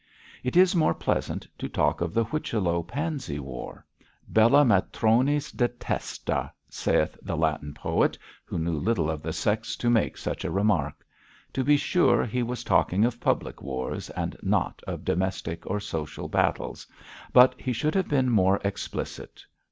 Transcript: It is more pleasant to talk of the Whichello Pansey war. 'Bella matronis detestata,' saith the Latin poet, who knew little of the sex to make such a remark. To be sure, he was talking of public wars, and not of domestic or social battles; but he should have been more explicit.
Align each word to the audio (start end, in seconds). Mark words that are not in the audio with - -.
It 0.43 0.57
is 0.57 0.75
more 0.75 0.95
pleasant 0.95 1.47
to 1.59 1.69
talk 1.69 2.01
of 2.01 2.11
the 2.11 2.23
Whichello 2.25 2.81
Pansey 2.81 3.37
war. 3.37 3.85
'Bella 4.27 4.65
matronis 4.65 5.51
detestata,' 5.51 6.51
saith 6.67 7.15
the 7.21 7.37
Latin 7.37 7.75
poet, 7.75 8.17
who 8.43 8.57
knew 8.57 8.79
little 8.79 9.11
of 9.11 9.21
the 9.21 9.31
sex 9.31 9.75
to 9.75 9.91
make 9.91 10.17
such 10.17 10.43
a 10.43 10.49
remark. 10.49 11.05
To 11.53 11.63
be 11.63 11.77
sure, 11.77 12.25
he 12.25 12.41
was 12.41 12.63
talking 12.63 13.05
of 13.05 13.19
public 13.21 13.61
wars, 13.61 14.09
and 14.09 14.35
not 14.41 14.81
of 14.87 15.05
domestic 15.05 15.67
or 15.67 15.79
social 15.79 16.27
battles; 16.27 16.87
but 17.31 17.53
he 17.61 17.71
should 17.71 17.93
have 17.93 18.07
been 18.07 18.31
more 18.31 18.59
explicit. 18.63 19.45